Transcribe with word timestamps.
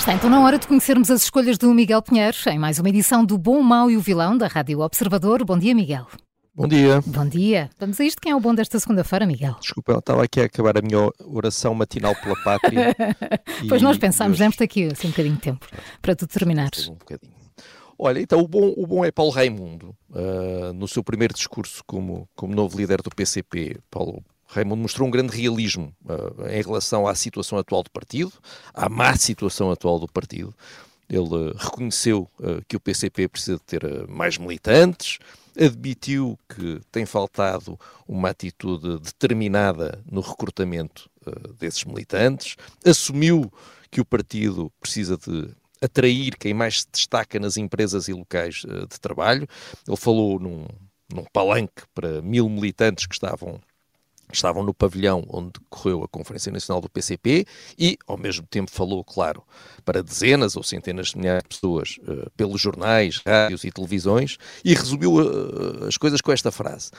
Está 0.00 0.14
então 0.14 0.30
na 0.30 0.42
hora 0.42 0.58
de 0.58 0.66
conhecermos 0.66 1.10
as 1.10 1.24
escolhas 1.24 1.58
do 1.58 1.74
Miguel 1.74 2.00
Pinheiro 2.00 2.34
em 2.46 2.58
mais 2.58 2.78
uma 2.78 2.88
edição 2.88 3.22
do 3.22 3.36
Bom, 3.36 3.58
o 3.58 3.62
Mau 3.62 3.90
e 3.90 3.98
o 3.98 4.00
Vilão 4.00 4.34
da 4.36 4.46
Rádio 4.46 4.80
Observador. 4.80 5.44
Bom 5.44 5.58
dia, 5.58 5.74
Miguel. 5.74 6.06
Bom 6.54 6.66
dia. 6.66 7.02
Bom 7.04 7.28
dia. 7.28 7.68
Vamos 7.78 8.00
a 8.00 8.04
isto. 8.04 8.18
Quem 8.18 8.32
é 8.32 8.34
o 8.34 8.40
bom 8.40 8.54
desta 8.54 8.80
segunda-feira, 8.80 9.26
Miguel? 9.26 9.56
Desculpa, 9.60 9.92
eu 9.92 9.98
estava 9.98 10.24
aqui 10.24 10.40
a 10.40 10.46
acabar 10.46 10.78
a 10.78 10.80
minha 10.80 11.10
oração 11.22 11.74
matinal 11.74 12.16
pela 12.16 12.34
pátria. 12.42 12.96
pois 13.68 13.82
nós 13.82 13.98
pensámos, 13.98 14.36
hoje... 14.36 14.44
demos-te 14.44 14.64
aqui 14.64 14.86
assim, 14.90 15.08
um 15.08 15.10
bocadinho 15.10 15.34
de 15.34 15.40
tempo 15.42 15.66
para 16.00 16.16
tu 16.16 16.26
terminares. 16.26 16.88
Um 16.88 16.94
bocadinho. 16.94 17.34
Olha, 17.98 18.20
então 18.20 18.40
o 18.40 18.48
bom, 18.48 18.72
o 18.78 18.86
bom 18.86 19.04
é 19.04 19.10
Paulo 19.10 19.30
Raimundo, 19.30 19.94
uh, 20.08 20.72
no 20.72 20.88
seu 20.88 21.04
primeiro 21.04 21.34
discurso 21.34 21.82
como, 21.86 22.26
como 22.34 22.54
novo 22.54 22.74
líder 22.78 23.02
do 23.02 23.10
PCP. 23.10 23.76
Paulo, 23.90 24.24
Raimundo 24.50 24.82
mostrou 24.82 25.06
um 25.06 25.10
grande 25.10 25.36
realismo 25.36 25.94
uh, 26.04 26.48
em 26.48 26.60
relação 26.60 27.06
à 27.06 27.14
situação 27.14 27.56
atual 27.56 27.84
do 27.84 27.90
partido, 27.90 28.32
à 28.74 28.88
má 28.88 29.16
situação 29.16 29.70
atual 29.70 30.00
do 30.00 30.08
partido. 30.08 30.52
Ele 31.08 31.20
uh, 31.20 31.56
reconheceu 31.56 32.28
uh, 32.40 32.60
que 32.66 32.76
o 32.76 32.80
PCP 32.80 33.28
precisa 33.28 33.58
de 33.58 33.62
ter 33.62 34.08
mais 34.08 34.38
militantes, 34.38 35.18
admitiu 35.56 36.36
que 36.48 36.80
tem 36.90 37.06
faltado 37.06 37.78
uma 38.08 38.30
atitude 38.30 38.98
determinada 38.98 40.02
no 40.10 40.20
recrutamento 40.20 41.10
desses 41.58 41.84
militantes, 41.84 42.56
assumiu 42.84 43.52
que 43.90 44.00
o 44.00 44.04
partido 44.04 44.72
precisa 44.80 45.18
de 45.18 45.50
atrair 45.82 46.36
quem 46.38 46.54
mais 46.54 46.80
se 46.80 46.86
destaca 46.90 47.38
nas 47.38 47.56
empresas 47.56 48.08
e 48.08 48.12
locais 48.12 48.62
de 48.64 49.00
trabalho. 49.00 49.46
Ele 49.86 49.96
falou 49.96 50.40
num, 50.40 50.66
num 51.12 51.24
palanque 51.32 51.82
para 51.94 52.22
mil 52.22 52.48
militantes 52.48 53.06
que 53.06 53.14
estavam 53.14 53.60
estavam 54.36 54.62
no 54.62 54.74
pavilhão 54.74 55.24
onde 55.28 55.52
decorreu 55.60 56.02
a 56.02 56.08
Conferência 56.08 56.52
Nacional 56.52 56.80
do 56.80 56.88
PCP 56.88 57.46
e, 57.78 57.98
ao 58.06 58.16
mesmo 58.16 58.46
tempo, 58.46 58.70
falou, 58.70 59.04
claro, 59.04 59.42
para 59.84 60.02
dezenas 60.02 60.56
ou 60.56 60.62
centenas 60.62 61.08
de 61.08 61.18
milhares 61.18 61.42
de 61.42 61.48
pessoas 61.48 61.98
uh, 62.02 62.30
pelos 62.36 62.60
jornais, 62.60 63.20
rádios 63.24 63.64
e 63.64 63.70
televisões 63.70 64.38
e 64.64 64.74
resumiu 64.74 65.16
uh, 65.16 65.86
as 65.86 65.96
coisas 65.96 66.20
com 66.20 66.32
esta 66.32 66.50
frase. 66.50 66.90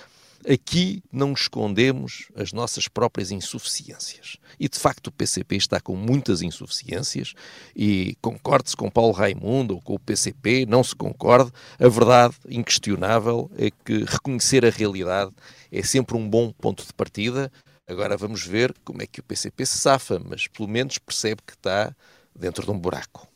Aqui 0.49 1.03
não 1.11 1.33
escondemos 1.33 2.27
as 2.35 2.51
nossas 2.51 2.87
próprias 2.87 3.31
insuficiências. 3.31 4.37
E 4.59 4.67
de 4.67 4.79
facto 4.79 5.07
o 5.07 5.11
PCP 5.11 5.55
está 5.55 5.79
com 5.79 5.95
muitas 5.95 6.41
insuficiências 6.41 7.33
e 7.75 8.15
concorde-se 8.21 8.75
com 8.75 8.89
Paulo 8.89 9.11
Raimundo 9.11 9.75
ou 9.75 9.81
com 9.81 9.95
o 9.95 9.99
PCP, 9.99 10.65
não 10.65 10.83
se 10.83 10.95
concorde. 10.95 11.51
A 11.79 11.87
verdade 11.87 12.35
inquestionável 12.49 13.49
é 13.57 13.69
que 13.69 14.03
reconhecer 14.05 14.65
a 14.65 14.69
realidade 14.69 15.31
é 15.71 15.83
sempre 15.83 16.17
um 16.17 16.27
bom 16.27 16.51
ponto 16.51 16.85
de 16.85 16.93
partida. 16.93 17.51
Agora 17.87 18.17
vamos 18.17 18.45
ver 18.45 18.73
como 18.83 19.01
é 19.01 19.07
que 19.07 19.19
o 19.19 19.23
PCP 19.23 19.65
se 19.65 19.77
safa, 19.77 20.21
mas 20.23 20.47
pelo 20.47 20.67
menos 20.67 20.97
percebe 20.97 21.41
que 21.45 21.53
está 21.53 21.93
dentro 22.35 22.65
de 22.65 22.71
um 22.71 22.79
buraco. 22.79 23.27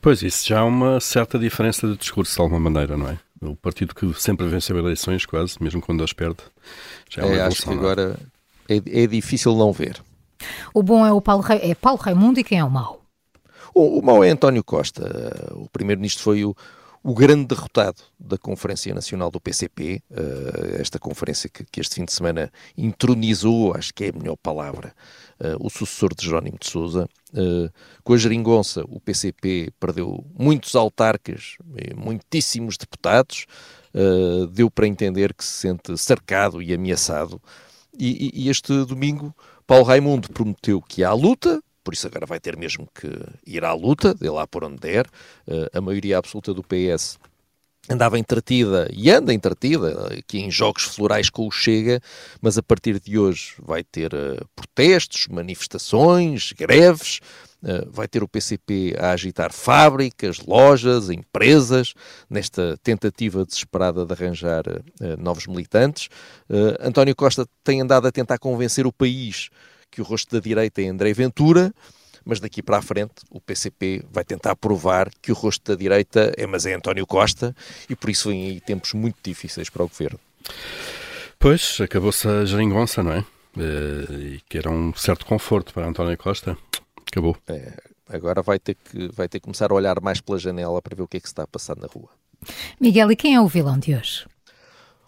Pois, 0.00 0.22
isso 0.22 0.46
já 0.46 0.60
é 0.60 0.62
uma 0.62 1.00
certa 1.00 1.38
diferença 1.38 1.86
de 1.88 1.96
discurso, 1.96 2.34
de 2.34 2.40
alguma 2.40 2.60
maneira, 2.60 2.96
não 2.96 3.08
é? 3.08 3.18
O 3.40 3.54
partido 3.54 3.94
que 3.94 4.12
sempre 4.14 4.46
venceu 4.48 4.78
eleições, 4.78 5.26
quase, 5.26 5.56
mesmo 5.60 5.80
quando 5.80 6.02
as 6.02 6.12
perde, 6.12 6.38
já 7.10 7.22
é 7.22 7.24
uma 7.26 7.34
é, 7.34 7.40
Acho 7.42 7.62
que 7.62 7.70
agora 7.70 8.18
é, 8.68 8.76
é, 8.76 9.06
difícil 9.06 9.54
não 9.54 9.72
ver. 9.72 10.02
O 10.72 10.82
bom 10.82 11.06
é 11.06 11.12
o 11.12 11.20
Paulo, 11.20 11.44
é 11.48 11.74
Paulo 11.74 11.98
Raimundo 11.98 12.40
e 12.40 12.44
quem 12.44 12.58
é 12.58 12.64
o 12.64 12.70
mau? 12.70 13.02
O, 13.74 13.98
o 13.98 14.02
mau 14.02 14.24
é 14.24 14.30
António 14.30 14.64
Costa. 14.64 15.52
O 15.52 15.68
primeiro-ministro 15.68 16.22
foi 16.22 16.44
o, 16.44 16.56
o 17.06 17.14
grande 17.14 17.46
derrotado 17.46 18.02
da 18.18 18.36
Conferência 18.36 18.92
Nacional 18.92 19.30
do 19.30 19.40
PCP, 19.40 20.02
uh, 20.10 20.14
eh, 20.16 20.80
esta 20.80 20.98
conferência 20.98 21.48
que, 21.48 21.64
que, 21.64 21.80
este 21.80 21.94
fim 21.94 22.04
de 22.04 22.12
semana 22.12 22.50
intronizou, 22.76 23.72
acho 23.76 23.94
que 23.94 24.06
é 24.06 24.08
a 24.08 24.12
melhor 24.12 24.34
palavra, 24.34 24.92
uh, 25.38 25.64
o 25.64 25.70
sucessor 25.70 26.12
de 26.12 26.24
Jerónimo 26.24 26.58
de 26.60 26.68
Sousa. 26.68 27.08
Uh, 27.32 27.70
com 28.02 28.12
a 28.12 28.16
geringonça, 28.16 28.82
o 28.88 28.98
PCP 28.98 29.70
perdeu 29.78 30.26
muitos 30.36 30.74
autarcas, 30.74 31.56
muitíssimos 31.96 32.76
deputados, 32.76 33.46
deu 34.52 34.70
para 34.70 34.86
entender 34.86 35.32
que 35.32 35.44
se 35.44 35.52
sente 35.52 35.96
cercado 35.96 36.60
e 36.60 36.74
ameaçado. 36.74 37.40
E, 37.96 38.30
e, 38.34 38.46
e 38.46 38.48
este 38.50 38.84
domingo, 38.84 39.34
Paulo 39.64 39.84
Raimundo 39.84 40.28
prometeu 40.30 40.82
que 40.82 41.04
há 41.04 41.12
luta, 41.12 41.62
por 41.86 41.94
isso 41.94 42.08
agora 42.08 42.26
vai 42.26 42.40
ter 42.40 42.56
mesmo 42.56 42.88
que 42.92 43.08
ir 43.46 43.64
à 43.64 43.72
luta, 43.72 44.12
de 44.12 44.28
lá 44.28 44.44
por 44.44 44.64
onde 44.64 44.78
der. 44.78 45.06
Uh, 45.46 45.70
a 45.72 45.80
maioria 45.80 46.18
absoluta 46.18 46.52
do 46.52 46.64
PS 46.64 47.16
andava 47.88 48.18
entretida 48.18 48.90
e 48.92 49.08
anda 49.08 49.32
entretida 49.32 50.08
aqui 50.18 50.40
em 50.40 50.50
jogos 50.50 50.82
florais 50.82 51.30
com 51.30 51.46
o 51.46 51.50
Chega, 51.52 52.00
mas 52.42 52.58
a 52.58 52.62
partir 52.62 52.98
de 52.98 53.16
hoje 53.16 53.54
vai 53.60 53.84
ter 53.84 54.12
uh, 54.12 54.44
protestos, 54.56 55.28
manifestações, 55.28 56.52
greves, 56.58 57.20
uh, 57.62 57.88
vai 57.88 58.08
ter 58.08 58.20
o 58.20 58.26
PCP 58.26 58.96
a 58.98 59.10
agitar 59.10 59.52
fábricas, 59.52 60.40
lojas, 60.40 61.08
empresas, 61.08 61.94
nesta 62.28 62.76
tentativa 62.82 63.44
desesperada 63.44 64.04
de 64.04 64.12
arranjar 64.12 64.64
uh, 64.66 65.22
novos 65.22 65.46
militantes. 65.46 66.08
António 66.80 67.14
Costa 67.14 67.46
tem 67.62 67.80
andado 67.80 68.08
a 68.08 68.12
tentar 68.12 68.38
convencer 68.38 68.88
o 68.88 68.92
país 68.92 69.50
que 69.90 70.00
o 70.00 70.04
rosto 70.04 70.34
da 70.34 70.40
direita 70.40 70.82
é 70.82 70.88
André 70.88 71.12
Ventura, 71.12 71.72
mas 72.24 72.40
daqui 72.40 72.62
para 72.62 72.78
a 72.78 72.82
frente 72.82 73.14
o 73.30 73.40
PCP 73.40 74.04
vai 74.12 74.24
tentar 74.24 74.56
provar 74.56 75.10
que 75.22 75.30
o 75.30 75.34
rosto 75.34 75.72
da 75.72 75.78
direita 75.78 76.32
é, 76.36 76.46
mas 76.46 76.66
é 76.66 76.74
António 76.74 77.06
Costa, 77.06 77.54
e 77.88 77.94
por 77.94 78.10
isso 78.10 78.28
vêm 78.28 78.46
aí 78.46 78.60
tempos 78.60 78.92
muito 78.92 79.16
difíceis 79.22 79.70
para 79.70 79.84
o 79.84 79.88
governo. 79.88 80.18
Pois, 81.38 81.80
acabou-se 81.80 82.26
a 82.26 82.44
geringonça, 82.44 83.02
não 83.02 83.12
é? 83.12 83.24
Eh, 83.56 84.14
e 84.34 84.40
que 84.48 84.58
era 84.58 84.70
um 84.70 84.92
certo 84.94 85.24
conforto 85.24 85.72
para 85.72 85.86
António 85.86 86.16
Costa. 86.18 86.56
Acabou. 87.06 87.36
É, 87.46 87.72
agora 88.08 88.42
vai 88.42 88.58
ter, 88.58 88.74
que, 88.74 89.08
vai 89.12 89.28
ter 89.28 89.38
que 89.38 89.44
começar 89.44 89.70
a 89.70 89.74
olhar 89.74 90.00
mais 90.00 90.20
pela 90.20 90.38
janela 90.38 90.82
para 90.82 90.96
ver 90.96 91.02
o 91.02 91.08
que 91.08 91.16
é 91.16 91.20
que 91.20 91.28
se 91.28 91.32
está 91.32 91.44
a 91.44 91.46
passar 91.46 91.76
na 91.76 91.86
rua. 91.86 92.10
Miguel, 92.80 93.10
e 93.12 93.16
quem 93.16 93.34
é 93.34 93.40
o 93.40 93.48
vilão 93.48 93.78
de 93.78 93.94
hoje? 93.94 94.26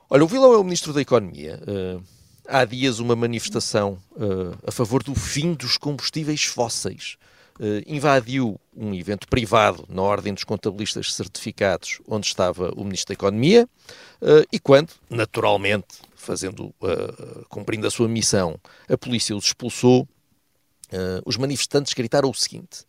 Olha, 0.09 0.25
o 0.25 0.29
vilão 0.29 0.53
é 0.55 0.57
o 0.57 0.65
Ministro 0.65 0.93
da 0.93 1.03
Economia. 1.03 1.61
Uh, 1.67 2.03
há 2.49 2.65
dias 2.65 2.99
uma 2.99 3.15
manifestação 3.15 3.99
uh, 4.13 4.59
a 4.67 4.73
favor 4.73 5.03
do 5.03 5.15
fim 5.15 5.53
dos 5.53 5.77
combustíveis 5.77 6.45
fósseis. 6.45 7.17
Uh, 7.61 7.83
invadiu 7.87 8.59
um 8.75 8.95
evento 8.95 9.29
privado 9.29 9.85
na 9.89 10.01
Ordem 10.01 10.33
dos 10.33 10.45
Contabilistas 10.45 11.13
Certificados, 11.13 12.01
onde 12.07 12.27
estava 12.27 12.73
o 12.75 12.85
Ministro 12.85 13.09
da 13.09 13.15
Economia, 13.15 13.69
uh, 14.23 14.47
e 14.51 14.59
quando, 14.59 14.93
naturalmente, 15.11 15.99
fazendo, 16.15 16.75
cumprindo 17.49 17.87
a 17.87 17.91
sua 17.91 18.07
missão, 18.07 18.59
a 18.87 18.99
polícia 18.99 19.35
os 19.35 19.47
expulsou, 19.47 20.07
os 21.25 21.39
manifestantes 21.39 21.95
gritaram 21.95 22.29
o 22.29 22.35
seguinte: 22.35 22.85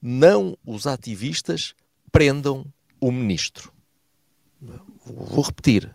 não 0.00 0.56
os 0.64 0.86
ativistas 0.86 1.74
prendam 2.10 2.64
o 2.98 3.12
Ministro. 3.12 3.70
Vou 5.04 5.42
repetir: 5.42 5.94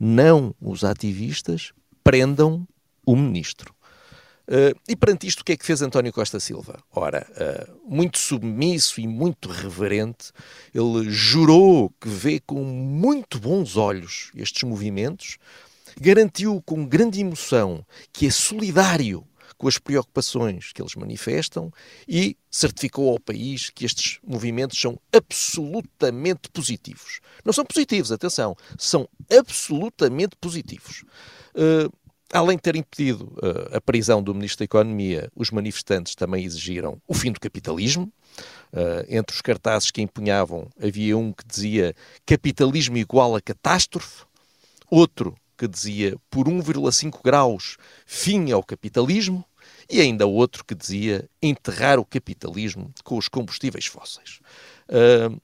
não 0.00 0.52
os 0.60 0.82
ativistas 0.82 1.72
prendam 2.08 2.66
o 3.04 3.14
ministro. 3.14 3.74
Uh, 4.48 4.72
e 4.88 4.96
perante 4.96 5.26
isto, 5.26 5.40
o 5.40 5.44
que 5.44 5.52
é 5.52 5.56
que 5.58 5.66
fez 5.66 5.82
António 5.82 6.10
Costa 6.10 6.40
Silva? 6.40 6.82
Ora, 6.90 7.26
uh, 7.36 7.94
muito 7.94 8.16
submisso 8.16 8.98
e 8.98 9.06
muito 9.06 9.50
reverente, 9.50 10.32
ele 10.74 11.10
jurou 11.10 11.90
que 12.00 12.08
vê 12.08 12.40
com 12.40 12.64
muito 12.64 13.38
bons 13.38 13.76
olhos 13.76 14.30
estes 14.34 14.62
movimentos, 14.62 15.36
garantiu 16.00 16.62
com 16.64 16.86
grande 16.86 17.20
emoção 17.20 17.84
que 18.10 18.26
é 18.26 18.30
solidário 18.30 19.22
com 19.56 19.68
as 19.68 19.78
preocupações 19.78 20.72
que 20.72 20.82
eles 20.82 20.94
manifestam 20.94 21.72
e 22.06 22.36
certificou 22.50 23.10
ao 23.10 23.20
país 23.20 23.70
que 23.70 23.84
estes 23.84 24.18
movimentos 24.26 24.80
são 24.80 24.98
absolutamente 25.12 26.48
positivos. 26.50 27.20
Não 27.44 27.52
são 27.52 27.64
positivos, 27.64 28.12
atenção, 28.12 28.56
são 28.76 29.08
absolutamente 29.30 30.36
positivos. 30.40 31.04
Uh, 31.54 31.92
além 32.32 32.56
de 32.56 32.62
terem 32.62 32.82
pedido 32.82 33.24
uh, 33.36 33.76
a 33.76 33.80
prisão 33.80 34.22
do 34.22 34.34
Ministro 34.34 34.58
da 34.58 34.64
Economia, 34.64 35.30
os 35.34 35.50
manifestantes 35.50 36.14
também 36.14 36.44
exigiram 36.44 37.00
o 37.06 37.14
fim 37.14 37.32
do 37.32 37.40
capitalismo. 37.40 38.12
Uh, 38.72 39.02
entre 39.08 39.34
os 39.34 39.40
cartazes 39.40 39.90
que 39.90 40.02
empunhavam 40.02 40.68
havia 40.80 41.16
um 41.16 41.32
que 41.32 41.44
dizia 41.46 41.94
capitalismo 42.26 42.98
igual 42.98 43.34
a 43.34 43.40
catástrofe, 43.40 44.24
outro 44.90 45.34
que 45.58 45.68
dizia 45.68 46.16
por 46.30 46.46
1,5 46.48 47.20
graus 47.22 47.76
fim 48.06 48.52
ao 48.52 48.62
capitalismo 48.62 49.44
e 49.90 50.00
ainda 50.00 50.26
outro 50.26 50.64
que 50.64 50.74
dizia 50.74 51.28
enterrar 51.42 51.98
o 51.98 52.04
capitalismo 52.04 52.92
com 53.02 53.18
os 53.18 53.28
combustíveis 53.28 53.86
fósseis. 53.86 54.40
Uh, 54.88 55.38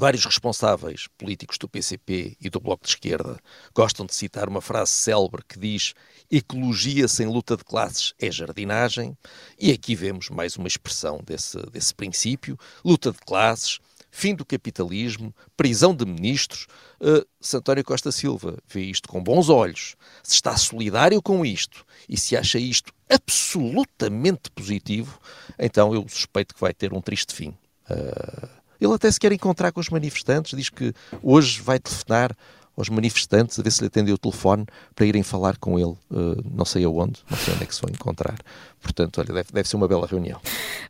Vários 0.00 0.24
responsáveis 0.24 1.08
políticos 1.18 1.58
do 1.58 1.68
PCP 1.68 2.34
e 2.40 2.48
do 2.48 2.58
Bloco 2.58 2.84
de 2.84 2.90
Esquerda 2.90 3.38
gostam 3.74 4.06
de 4.06 4.14
citar 4.14 4.48
uma 4.48 4.62
frase 4.62 4.92
célebre 4.92 5.42
que 5.46 5.58
diz: 5.58 5.92
Ecologia 6.30 7.06
sem 7.06 7.26
luta 7.26 7.54
de 7.54 7.62
classes 7.64 8.14
é 8.18 8.30
jardinagem. 8.30 9.14
E 9.58 9.70
aqui 9.70 9.94
vemos 9.94 10.30
mais 10.30 10.56
uma 10.56 10.68
expressão 10.68 11.20
desse, 11.22 11.58
desse 11.70 11.94
princípio: 11.94 12.56
luta 12.82 13.12
de 13.12 13.18
classes, 13.18 13.78
fim 14.10 14.34
do 14.34 14.44
capitalismo, 14.44 15.34
prisão 15.56 15.94
de 15.94 16.04
ministros. 16.04 16.66
Uh, 17.00 17.26
Santório 17.40 17.84
Costa 17.84 18.10
Silva 18.12 18.58
vê 18.68 18.82
isto 18.82 19.08
com 19.08 19.22
bons 19.22 19.48
olhos, 19.48 19.96
se 20.22 20.34
está 20.34 20.56
solidário 20.56 21.22
com 21.22 21.44
isto 21.44 21.84
e 22.08 22.16
se 22.16 22.36
acha 22.36 22.58
isto 22.58 22.92
absolutamente 23.08 24.50
positivo, 24.50 25.18
então 25.58 25.94
eu 25.94 26.06
suspeito 26.08 26.54
que 26.54 26.60
vai 26.60 26.72
ter 26.72 26.92
um 26.92 27.00
triste 27.00 27.34
fim. 27.34 27.56
Uh, 27.88 28.48
ele 28.80 28.94
até 28.94 29.10
se 29.10 29.20
quer 29.20 29.32
encontrar 29.32 29.72
com 29.72 29.80
os 29.80 29.90
manifestantes, 29.90 30.56
diz 30.56 30.70
que 30.70 30.94
hoje 31.22 31.60
vai 31.60 31.78
telefonar 31.78 32.34
aos 32.80 32.88
manifestantes 32.88 33.58
a 33.58 33.62
ver 33.62 33.70
se 33.70 33.80
lhe 33.80 33.86
atendeu 33.86 34.14
o 34.14 34.18
telefone 34.18 34.66
para 34.94 35.06
irem 35.06 35.22
falar 35.22 35.56
com 35.58 35.78
ele, 35.78 35.94
uh, 36.10 36.42
não 36.52 36.64
sei 36.64 36.84
aonde, 36.84 37.20
não 37.30 37.38
sei 37.38 37.54
onde 37.54 37.62
é 37.62 37.66
que 37.66 37.74
se 37.74 37.80
vão 37.80 37.90
encontrar. 37.90 38.34
Portanto, 38.82 39.18
olha, 39.18 39.34
deve, 39.34 39.48
deve 39.52 39.68
ser 39.68 39.76
uma 39.76 39.86
bela 39.86 40.06
reunião. 40.06 40.40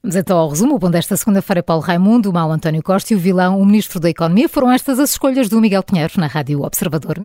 Vamos 0.03 0.17
então 0.17 0.39
ao 0.39 0.49
resumo. 0.49 0.77
O 0.77 0.79
bom 0.79 0.91
desta 0.91 1.17
segunda-feira, 1.17 1.63
Paulo 1.63 1.83
Raimundo, 1.83 2.31
o 2.31 2.33
mau 2.33 2.51
António 2.51 2.83
Costa 2.83 3.13
e 3.13 3.17
o 3.17 3.19
vilão, 3.19 3.61
o 3.61 3.67
Ministro 3.67 3.99
da 3.99 4.09
Economia. 4.09 4.49
Foram 4.49 4.71
estas 4.71 4.99
as 4.99 5.11
escolhas 5.11 5.49
do 5.49 5.61
Miguel 5.61 5.83
Pinheiro 5.83 6.13
na 6.17 6.27
Rádio 6.27 6.63
Observador. 6.63 7.25